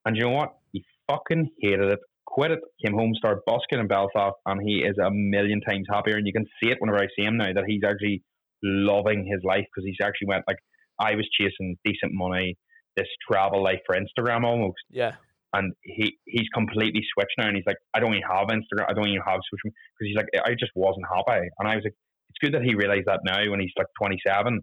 [0.06, 0.54] And you know what?
[0.72, 2.00] He fucking hated it.
[2.26, 2.60] Quit it.
[2.86, 6.16] Came home, started busking in Belfast, and he is a million times happier.
[6.18, 8.24] And you can see it whenever I see him now that he's actually
[8.64, 10.58] loving his life because he's actually went like
[11.00, 12.58] I was chasing decent money,
[12.96, 15.16] this travel life for Instagram almost, Yeah.
[15.54, 17.48] and he he's completely switched now.
[17.48, 18.86] And he's like, I don't even have Instagram.
[18.90, 21.48] I don't even have social because he's like, I just wasn't happy.
[21.60, 21.96] And I was like,
[22.30, 24.62] it's good that he realized that now when he's like 27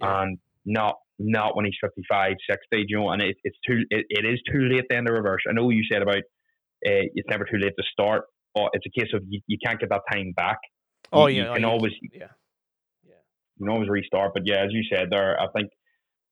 [0.00, 0.22] yeah.
[0.22, 4.24] and not not when he's 55, 60, you know, and it, it's too it, it
[4.24, 5.42] is too late then to reverse.
[5.48, 6.22] I know you said about
[6.86, 9.78] uh, it's never too late to start, but it's a case of you, you can't
[9.78, 10.58] get that time back.
[11.12, 11.48] oh, you, yeah.
[11.48, 12.26] you can always Yeah.
[13.06, 13.14] yeah,
[13.56, 14.32] you can always restart.
[14.34, 15.70] But yeah, as you said there, I think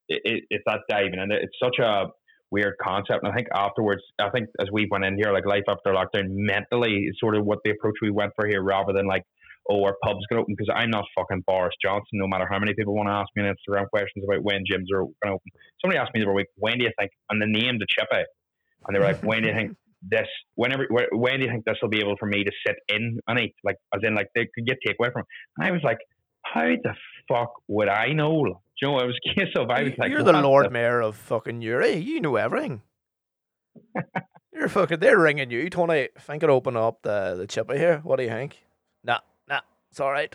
[0.08, 1.30] it, it, it's that diving in.
[1.32, 2.06] It's such a
[2.50, 5.64] weird concept, and I think afterwards, I think as we went in here, like life
[5.68, 9.06] after lockdown, mentally is sort of what the approach we went for here, rather than
[9.06, 9.22] like,
[9.68, 10.54] oh, our pubs going to open?
[10.56, 12.12] Because I'm not fucking Boris Johnson.
[12.12, 14.88] No matter how many people want to ask me on Instagram questions about when gyms
[14.94, 15.52] are going to open.
[15.82, 17.10] Somebody asked me the other week, when do you think?
[17.28, 18.24] And they named the chip out,
[18.86, 20.26] and they were like, when do you think this?
[20.54, 23.40] Whenever, when do you think this will be able for me to sit in and
[23.40, 23.54] eat?
[23.64, 25.22] Like, as in, like they could get takeaway from.
[25.22, 25.26] It.
[25.58, 25.98] And I was like,
[26.42, 26.94] how the
[27.28, 28.44] fuck would I know?
[28.44, 31.16] Do you know, it was case of I was like, You're the Lord Mayor of
[31.16, 31.96] fucking Uri.
[31.96, 32.82] You know everything.
[34.52, 34.98] You're fucking.
[34.98, 36.08] They're ringing you, Tony.
[36.18, 38.00] Think it open up the the chippy here.
[38.02, 38.60] What do you think?
[39.04, 39.60] Nah, nah.
[39.90, 40.34] It's all right.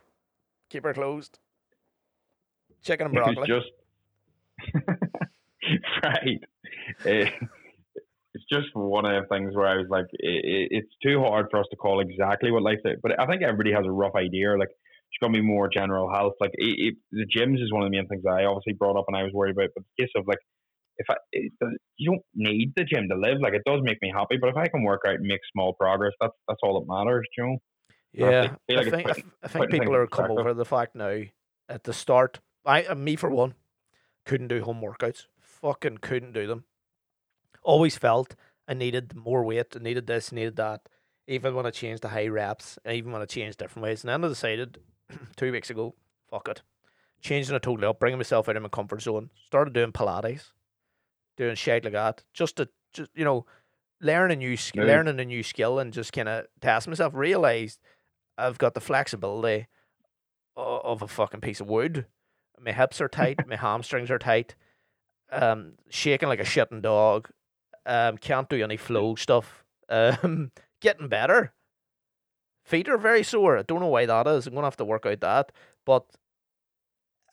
[0.69, 1.39] Keep her closed.
[2.84, 3.47] Chicken and broccoli.
[3.47, 3.67] just
[6.04, 6.41] right.
[7.06, 7.62] Eh, it's
[8.54, 11.60] just one of the things where I was like, it, it, it's too hard for
[11.60, 12.98] us to call exactly what life's like.
[13.02, 14.56] But I think everybody has a rough idea.
[14.58, 16.34] Like, it's going to be more general health.
[16.39, 19.06] Like, it, it, the gyms is one of the main things I obviously brought up
[19.08, 19.70] and I was worried about.
[19.76, 20.39] But the case of like,
[20.98, 21.52] if I, it,
[21.98, 23.39] you don't need the gym to live.
[23.42, 24.38] Like, it does make me happy.
[24.39, 27.28] But if I can work out and make small progress, that's that's all that matters.
[27.38, 27.58] You know.
[28.16, 30.39] Yeah, I like it's think I, th- I think people are come perspective.
[30.39, 31.22] over the fact now.
[31.70, 33.56] At the start, I me for one,
[34.26, 35.24] couldn't do home workouts.
[35.39, 36.66] Fucking couldn't do them.
[37.63, 38.36] Always felt
[38.67, 39.76] I needed more weight.
[39.76, 40.88] I needed this, I needed that.
[41.28, 44.23] Even when I changed to high reps, even when I changed different ways, and then
[44.26, 44.80] I decided
[45.38, 45.95] two weeks ago,
[46.30, 46.62] fuck it,
[47.21, 49.30] changing it totally up, bringing myself out of my comfort zone.
[49.45, 50.52] Started doing Pilates,
[51.38, 53.45] doing shit like that, just to just you know,
[54.02, 54.88] learn a new sk- Move.
[54.88, 57.13] learning a new skill and just kind of test myself.
[57.15, 57.80] Realized
[58.38, 59.67] I've got the flexibility
[60.56, 62.06] of a fucking piece of wood.
[62.60, 64.56] My hips are tight, my hamstrings are tight.
[65.32, 67.30] Um, shaking like a shitting dog.
[67.86, 69.63] Um, can't do any flow stuff.
[69.89, 71.54] Um, getting better.
[72.65, 73.58] Feet are very sore.
[73.58, 74.48] I don't know why that is.
[74.48, 75.52] I'm gonna have to work out that.
[75.86, 76.06] But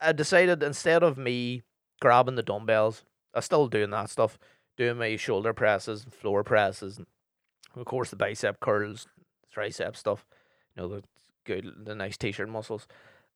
[0.00, 1.62] I decided instead of me
[2.00, 4.38] grabbing the dumbbells, I'm still doing that stuff,
[4.76, 7.06] doing my shoulder presses and floor presses, and
[7.76, 9.06] of course the bicep curls,
[9.54, 10.26] tricep stuff.
[10.74, 11.02] You know the
[11.44, 12.88] good, the nice t-shirt muscles.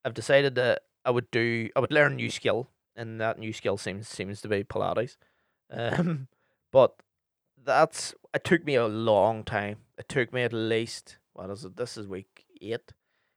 [0.04, 3.52] I've decided that I would do, I would learn a new skill, and that new
[3.52, 5.16] skill seems seems to be Pilates.
[5.70, 6.28] Um,
[6.70, 6.94] but
[7.64, 9.78] that's it took me a long time.
[9.98, 11.76] It took me at least what is it?
[11.76, 12.92] This is week eight.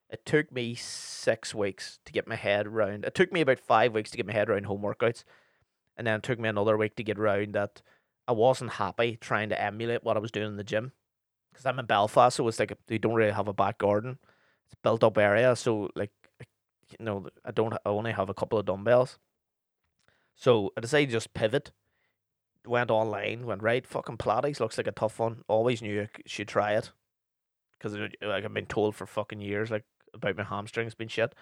[0.09, 3.03] It took me six weeks to get my head around.
[3.03, 5.23] It took me about five weeks to get my head around home workouts,
[5.97, 7.81] and then it took me another week to get around that.
[8.27, 10.91] I wasn't happy trying to emulate what I was doing in the gym
[11.51, 14.17] because I'm in Belfast, so it's like they don't really have a back garden.
[14.65, 16.11] It's built up area, so like
[16.99, 17.73] you know, I don't.
[17.73, 19.17] I only have a couple of dumbbells,
[20.35, 21.71] so I decided to just pivot.
[22.67, 23.85] Went online, went right.
[23.85, 25.43] Fucking Pilates looks like a tough one.
[25.47, 26.91] Always knew I should try it
[27.77, 31.33] because like I've been told for fucking years like about my hamstrings being shit.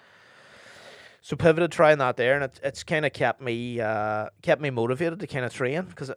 [1.22, 4.70] So pivoted trying that there, and it, it's kind of kept me uh kept me
[4.70, 6.12] motivated to kind of train because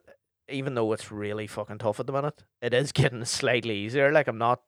[0.49, 4.12] even though it's really fucking tough at the minute, it is getting slightly easier.
[4.12, 4.62] Like I'm not,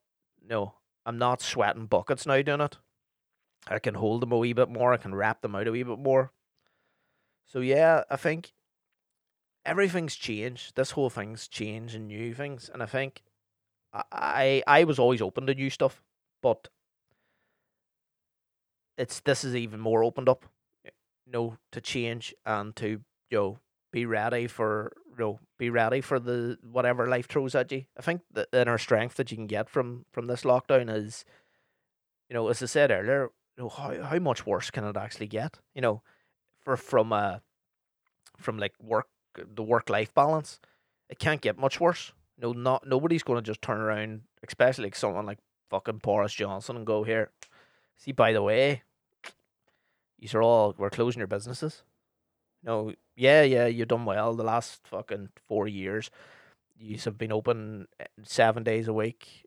[0.47, 0.75] no,
[1.05, 2.79] I'm not sweating buckets now doing it.
[3.69, 4.93] I can hold them a wee bit more.
[4.93, 6.33] I can wrap them out a wee bit more.
[7.47, 8.53] So yeah, I think
[9.65, 10.77] everything's changed.
[10.77, 13.23] This whole thing's changed and new things, and I think
[13.93, 16.03] I I, was always open to new stuff,
[16.43, 16.69] but
[18.97, 20.45] it's this is even more opened up,
[20.85, 23.59] you know, to change and to you know
[23.93, 27.85] be ready for you know be ready for the whatever life throws at you.
[27.99, 31.25] I think the inner strength that you can get from from this lockdown is,
[32.29, 35.29] you know, as I said earlier, you know, how how much worse can it actually
[35.29, 35.59] get?
[35.75, 36.03] You know,
[36.61, 37.39] for from uh
[38.39, 39.09] from like work
[39.55, 40.61] the work life balance,
[41.09, 42.13] it can't get much worse.
[42.39, 45.39] No, not nobody's going to just turn around, especially like someone like
[45.69, 47.31] fucking Boris Johnson, and go here.
[47.97, 48.83] See, by the way,
[50.19, 51.83] these are all we're closing your businesses.
[52.63, 56.11] No, yeah, yeah, you've done well the last fucking four years.
[56.79, 59.47] You have been open eh, seven days a week,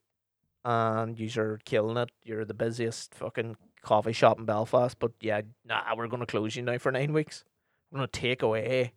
[0.63, 2.09] and you are killing it.
[2.23, 4.97] You're the busiest fucking coffee shop in Belfast.
[4.99, 7.43] But yeah, nah, we're gonna close you now for nine weeks.
[7.91, 8.93] We're gonna take away.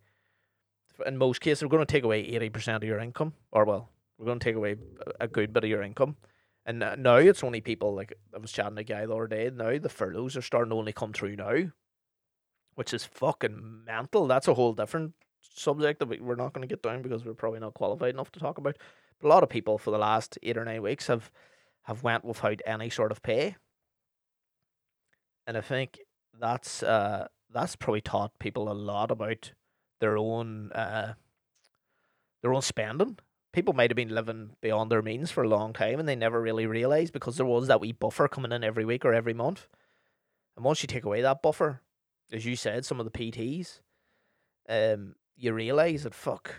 [1.05, 4.27] In most cases, we're gonna take away eighty percent of your income, or well, we're
[4.27, 4.77] gonna take away
[5.21, 6.17] a- a good bit of your income.
[6.65, 9.27] And uh, now it's only people like I was chatting to a guy the other
[9.29, 9.51] day.
[9.51, 11.71] Now the furloughs are starting to only come through now,
[12.75, 14.27] which is fucking mental.
[14.27, 17.35] That's a whole different subject that we- we're not going to get down because we're
[17.35, 18.77] probably not qualified enough to talk about.
[19.21, 21.31] But a lot of people for the last eight or nine weeks have
[21.85, 23.57] have went without any sort of pay,
[25.47, 26.01] and I think
[26.39, 29.53] that's uh that's probably taught people a lot about
[30.01, 31.15] their own uh
[32.43, 33.19] their own spending
[33.57, 36.43] people might have been living beyond their means for a long time and they never
[36.43, 39.67] really realized because there was that wee buffer coming in every week or every month.
[40.55, 41.81] And once you take away that buffer,
[42.31, 43.81] as you said, some of the PTs,
[44.69, 46.57] um, you realize that fuck,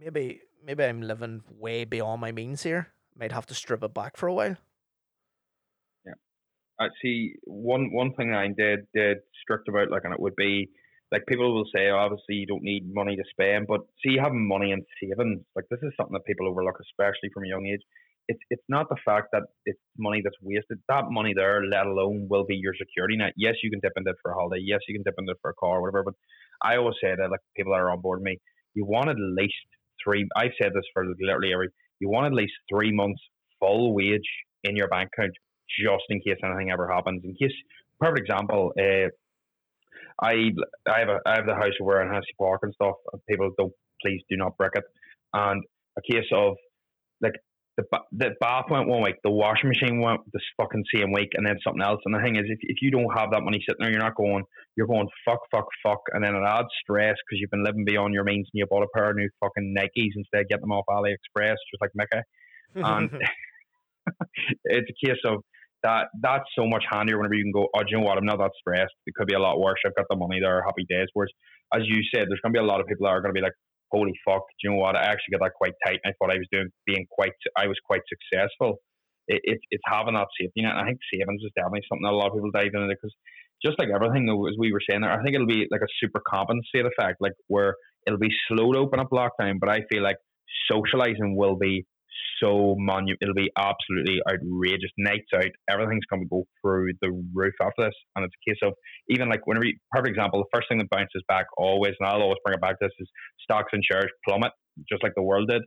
[0.00, 2.88] maybe maybe I'm living way beyond my means here.
[3.14, 4.56] Might have to strip it back for a while.
[6.06, 6.14] Yeah,
[6.80, 10.70] I see one one thing I'm dead dead strict about, like, and it would be
[11.12, 14.72] like people will say, obviously you don't need money to spend, but see having money
[14.72, 17.82] and savings, like this is something that people overlook, especially from a young age.
[18.28, 20.78] It's it's not the fact that it's money that's wasted.
[20.88, 23.34] That money there, let alone, will be your security net.
[23.36, 24.62] Yes, you can dip into it for a holiday.
[24.64, 26.04] Yes, you can dip into it for a car, or whatever.
[26.04, 26.14] But
[26.62, 28.38] I always say that, like people that are on board me,
[28.74, 29.66] you want at least
[30.02, 30.26] three.
[30.36, 31.68] I've said this for literally every.
[31.98, 33.20] You want at least three months
[33.60, 34.30] full wage
[34.64, 35.32] in your bank account
[35.80, 37.22] just in case anything ever happens.
[37.24, 37.54] In case,
[38.00, 39.08] perfect example, uh,
[40.22, 40.50] I
[40.88, 42.96] I have a I have the house over in Hennessy Park and stuff.
[43.12, 44.84] And people don't please do not brick it.
[45.34, 45.62] And
[45.98, 46.54] a case of
[47.20, 47.34] like
[47.76, 51.46] the the bath went one week, the washing machine went this fucking same week, and
[51.46, 52.00] then something else.
[52.04, 54.14] And the thing is, if if you don't have that money sitting there, you're not
[54.14, 54.44] going.
[54.76, 58.14] You're going fuck, fuck, fuck, and then it adds stress because you've been living beyond
[58.14, 60.72] your means and you bought a pair of new fucking Nikes instead of getting them
[60.72, 62.22] off AliExpress, just like Mickey.
[62.74, 63.10] And
[64.64, 65.42] it's a case of
[65.82, 68.18] that that's so much handier whenever you can go, oh, do you know what?
[68.18, 68.94] I'm not that stressed.
[69.06, 69.78] It could be a lot worse.
[69.86, 70.62] I've got the money there.
[70.62, 71.08] Happy days.
[71.14, 71.30] Whereas,
[71.74, 73.38] as you said, there's going to be a lot of people that are going to
[73.38, 73.56] be like,
[73.90, 74.96] holy fuck, do you know what?
[74.96, 76.00] I actually got that quite tight.
[76.06, 78.78] I thought I was doing being quite, I was quite successful.
[79.28, 80.72] It, it, it's having that safety net.
[80.72, 83.14] And I think savings is definitely something that a lot of people dive into because
[83.64, 85.94] just like everything, though, as we were saying there, I think it'll be like a
[86.00, 90.02] super compensate effect, like where it'll be slow to open up lockdown, but I feel
[90.02, 90.16] like
[90.70, 91.86] socializing will be
[92.42, 94.90] so monu it'll be absolutely outrageous.
[94.98, 98.58] Nights out everything's going to go through the roof after this and it's a case
[98.62, 98.74] of
[99.08, 102.22] even like whenever you, perfect example the first thing that bounces back always and I'll
[102.22, 103.08] always bring it back to this is
[103.42, 104.52] stocks and shares plummet
[104.90, 105.62] just like the world did.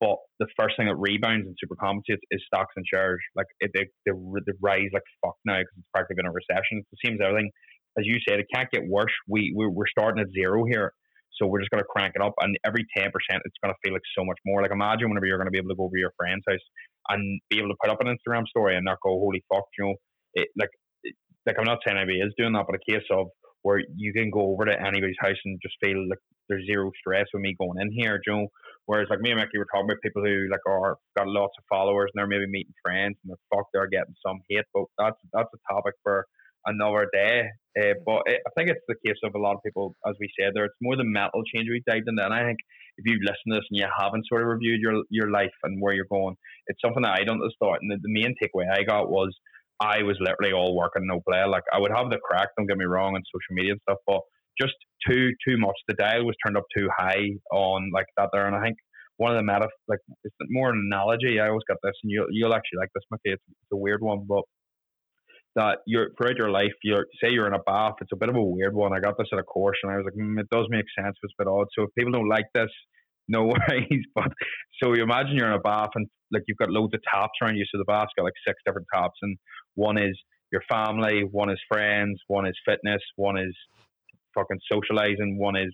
[0.00, 3.20] But the first thing that rebounds and super compensates is stocks and shares.
[3.36, 6.82] Like it, they, they, they rise like fuck now because it's practically been a recession.
[7.04, 7.50] Same as everything.
[7.96, 9.12] As you said it can't get worse.
[9.28, 10.92] We, we we're starting at zero here
[11.42, 13.78] so we're just going to crank it up, and every ten percent, it's going to
[13.82, 14.62] feel like so much more.
[14.62, 16.62] Like imagine whenever you're going to be able to go over your friend's house
[17.08, 19.84] and be able to put up an Instagram story and not go, "Holy fuck," you
[19.84, 19.94] know,
[20.34, 20.70] it, like,
[21.02, 21.14] it,
[21.46, 23.26] like I'm not saying anybody is doing that, but a case of
[23.62, 27.26] where you can go over to anybody's house and just feel like there's zero stress
[27.32, 28.46] with me going in here, you know.
[28.86, 31.64] Whereas like me and Mickey were talking about people who like are got lots of
[31.70, 35.18] followers and they're maybe meeting friends and they're fuck they're getting some hate, but that's
[35.32, 36.26] that's a topic for
[36.66, 37.44] another day.
[37.78, 40.28] Uh, but it, I think it's the case of a lot of people, as we
[40.38, 42.24] said there, it's more the mental change we dived into.
[42.24, 42.58] And I think
[42.98, 45.80] if you've listened to this and you haven't sort of reviewed your your life and
[45.80, 47.80] where you're going, it's something that I don't start.
[47.80, 49.34] And the, the main takeaway I got was
[49.80, 51.44] I was literally all work and no play.
[51.44, 53.98] Like I would have the crack, don't get me wrong, on social media and stuff,
[54.06, 54.20] but
[54.60, 54.74] just
[55.08, 55.76] too too much.
[55.88, 58.76] The dial was turned up too high on like that there, and I think
[59.16, 61.40] one of the meta like it's more an analogy.
[61.40, 63.34] I always got this, and you'll you'll actually like this, Mickey.
[63.34, 64.42] It's, it's a weird one, but
[65.54, 67.94] that you're throughout your life, you're say you're in a bath.
[68.00, 68.92] It's a bit of a weird one.
[68.92, 71.16] I got this at a course, and I was like, mm, it does make sense,
[71.20, 71.66] but it's a bit odd.
[71.76, 72.70] So if people don't like this,
[73.28, 74.04] no worries.
[74.14, 74.32] But
[74.82, 77.56] so you imagine you're in a bath, and like you've got loads of taps around
[77.56, 77.64] you.
[77.70, 79.36] So the bath's got like six different taps, and
[79.74, 80.18] one is
[80.50, 83.54] your family, one is friends, one is fitness, one is
[84.34, 85.72] fucking socializing, one is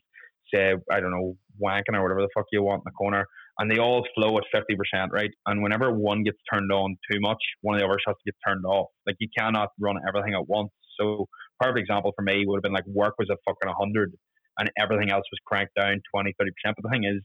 [0.53, 3.27] say I don't know wanking or whatever the fuck you want in the corner,
[3.59, 5.31] and they all flow at 50%, right?
[5.47, 8.35] And whenever one gets turned on too much, one of the others has to get
[8.47, 8.89] turned off.
[9.07, 10.71] Like you cannot run everything at once.
[11.01, 11.27] So,
[11.61, 14.13] perfect example for me would have been like work was at fucking 100
[14.59, 16.35] and everything else was cranked down 20, 30%.
[16.65, 17.23] But the thing is,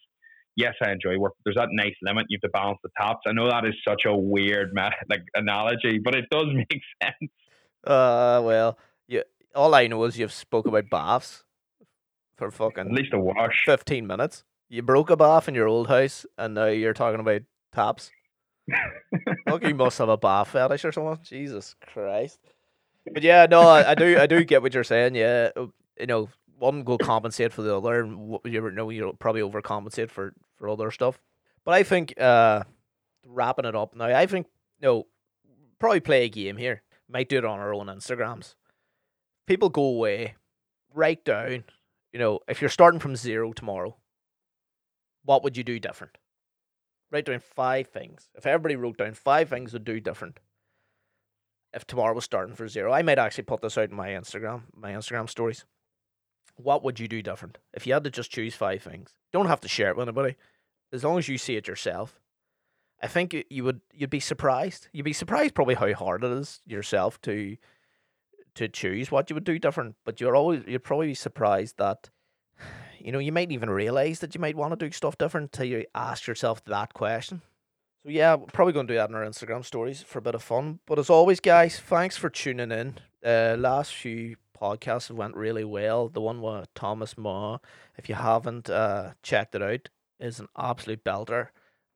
[0.56, 1.34] yes, I enjoy work.
[1.46, 2.26] There's that nice limit.
[2.30, 3.22] You have to balance the taps.
[3.28, 4.72] I know that is such a weird
[5.10, 7.32] like analogy, but it does make sense.
[7.86, 9.22] Uh, well, yeah.
[9.56, 11.44] All I know is you've spoke about baths
[12.38, 13.64] for fucking at least a wash.
[13.66, 14.44] Fifteen minutes.
[14.74, 18.10] You broke a bath in your old house, and now you're talking about taps.
[19.46, 21.20] Look, you must have a bath fetish or something.
[21.24, 22.40] Jesus Christ.
[23.14, 25.14] But yeah, no, I, I do, I do get what you're saying.
[25.14, 25.68] Yeah, uh,
[26.00, 30.34] you know, one will compensate for the other, and you know, you'll probably overcompensate for
[30.56, 31.20] for other stuff.
[31.66, 32.64] But I think, uh,
[33.28, 34.48] wrapping it up now, I think,
[34.82, 35.08] you know,
[35.78, 36.82] probably play a game here.
[37.08, 38.56] Might do it on our own Instagrams.
[39.46, 40.34] People go away,
[40.96, 41.64] write down
[42.14, 43.98] you know, if you're starting from zero tomorrow,
[45.24, 46.18] what would you do different?
[47.12, 48.30] Write down five things.
[48.36, 50.40] If everybody wrote down five things to do different,
[51.74, 54.64] if tomorrow was starting for zero, I might actually put this out in my Instagram,
[54.76, 55.66] my Instagram stories.
[56.56, 59.14] What would you do different if you had to just choose five things?
[59.32, 60.36] Don't have to share it with anybody,
[60.92, 62.20] as long as you see it yourself.
[63.02, 64.88] I think you would you'd be surprised.
[64.94, 67.58] You'd be surprised probably how hard it is yourself to
[68.56, 72.12] to choose what you would do different, but you're always you'd probably be surprised that
[73.04, 75.66] you know you might even realize that you might want to do stuff different till
[75.66, 77.42] you ask yourself that question.
[78.04, 80.36] So yeah, we're probably going to do that in our Instagram stories for a bit
[80.36, 80.80] of fun.
[80.86, 82.96] But as always, guys, thanks for tuning in.
[83.26, 86.10] Uh, last few podcasts went really well.
[86.10, 87.60] The one with Thomas Ma,
[87.98, 89.90] if you haven't uh, checked it out,
[90.20, 91.50] is an absolute belter.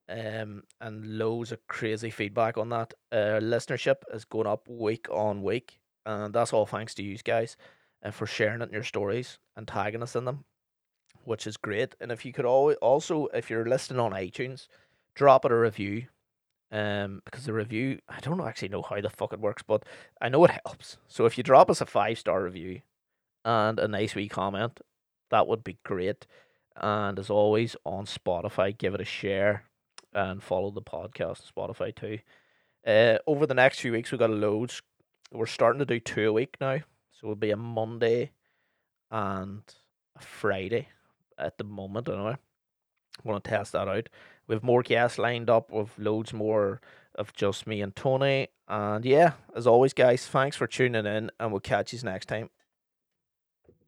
[0.09, 2.93] um, and loads of crazy feedback on that.
[3.11, 7.57] Uh, listenership is going up week on week, and that's all thanks to you guys
[8.01, 10.45] and for sharing it in your stories and tagging us in them,
[11.27, 11.93] which is great.
[11.99, 14.69] And if you could always also, if you're listening on iTunes,
[15.13, 16.07] drop it a review.
[16.71, 19.83] Um, because the review, I don't actually know how the fuck it works, but
[20.21, 20.97] I know it helps.
[21.07, 22.81] So if you drop us a five star review
[23.43, 24.79] and a nice wee comment,
[25.29, 26.25] that would be great.
[26.77, 29.63] And as always, on Spotify, give it a share
[30.13, 32.19] and follow the podcast on Spotify too.
[32.85, 34.81] Uh, over the next few weeks, we've got loads.
[35.33, 36.77] We're starting to do two a week now.
[37.11, 38.31] So it'll be a Monday
[39.11, 39.63] and
[40.15, 40.87] a Friday
[41.37, 42.35] at the moment, anyway.
[42.35, 44.09] I want to test that out.
[44.47, 46.81] We have more guests lined up with loads more
[47.15, 48.49] of just me and Tony.
[48.67, 52.49] And yeah, as always, guys, thanks for tuning in, and we'll catch you next time.